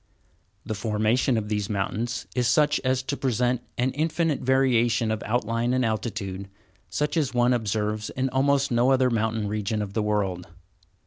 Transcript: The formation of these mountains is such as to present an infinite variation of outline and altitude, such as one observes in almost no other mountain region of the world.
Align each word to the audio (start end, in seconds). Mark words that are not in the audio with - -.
The 0.65 0.73
formation 0.73 1.37
of 1.37 1.47
these 1.47 1.69
mountains 1.69 2.25
is 2.33 2.47
such 2.47 2.79
as 2.79 3.03
to 3.03 3.15
present 3.15 3.61
an 3.77 3.91
infinite 3.91 4.39
variation 4.39 5.11
of 5.11 5.21
outline 5.27 5.75
and 5.75 5.85
altitude, 5.85 6.49
such 6.89 7.15
as 7.15 7.35
one 7.35 7.53
observes 7.53 8.09
in 8.09 8.27
almost 8.29 8.71
no 8.71 8.89
other 8.91 9.11
mountain 9.11 9.47
region 9.47 9.79
of 9.79 9.93
the 9.93 10.01
world. 10.01 10.47